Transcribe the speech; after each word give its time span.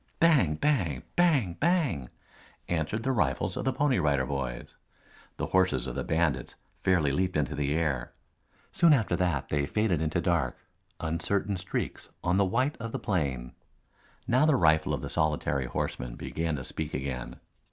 Bang, 0.19 0.55
bang, 0.55 1.03
bang, 1.15 1.53
bang! 1.59 2.09
answered 2.67 3.03
the 3.03 3.11
rifles 3.11 3.55
of 3.55 3.65
the 3.65 3.71
Pony 3.71 3.99
Rider 3.99 4.25
Boys. 4.25 4.73
The 5.37 5.45
horses 5.53 5.85
of 5.85 5.93
the 5.93 6.03
bandits 6.03 6.55
fairly 6.81 7.11
leaped 7.11 7.37
into 7.37 7.53
the 7.53 7.75
air. 7.75 8.11
Soon 8.71 8.93
after 8.93 9.15
that 9.15 9.49
they 9.49 9.67
faded 9.67 10.01
into 10.01 10.19
dark, 10.19 10.57
uncertain 10.99 11.55
streaks 11.55 12.09
on 12.23 12.37
the 12.37 12.45
white 12.45 12.77
of 12.77 12.93
the 12.93 12.97
plain. 12.97 13.53
Now 14.27 14.47
the 14.47 14.55
rifle 14.55 14.95
of 14.95 15.03
the 15.03 15.07
solitary 15.07 15.67
horseman 15.67 16.15
began 16.15 16.55
to 16.55 16.63
speak 16.63 16.95
again. 16.95 17.35